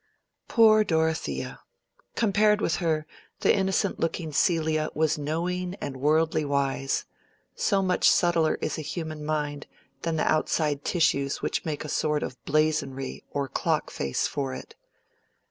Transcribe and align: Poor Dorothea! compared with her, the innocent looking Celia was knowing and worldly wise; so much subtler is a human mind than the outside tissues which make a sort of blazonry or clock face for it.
Poor 0.47 0.83
Dorothea! 0.83 1.59
compared 2.15 2.59
with 2.59 2.77
her, 2.77 3.05
the 3.41 3.55
innocent 3.55 3.99
looking 3.99 4.31
Celia 4.31 4.89
was 4.95 5.19
knowing 5.19 5.75
and 5.79 5.95
worldly 5.97 6.43
wise; 6.43 7.05
so 7.53 7.83
much 7.83 8.09
subtler 8.09 8.55
is 8.61 8.79
a 8.79 8.81
human 8.81 9.23
mind 9.23 9.67
than 10.01 10.15
the 10.15 10.27
outside 10.27 10.83
tissues 10.83 11.43
which 11.43 11.65
make 11.65 11.85
a 11.85 11.87
sort 11.87 12.23
of 12.23 12.43
blazonry 12.45 13.23
or 13.29 13.47
clock 13.47 13.91
face 13.91 14.25
for 14.25 14.55
it. 14.55 14.73